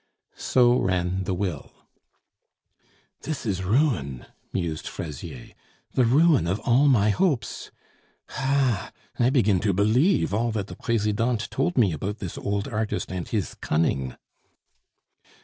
[0.37, 1.71] So ran the will.
[3.21, 5.49] "This is ruin!" mused Fraisier,
[5.93, 7.69] "the ruin of all my hopes.
[8.29, 8.91] Ha!
[9.19, 13.27] I begin to believe all that the Presidente told me about this old artist and
[13.27, 14.15] his cunning."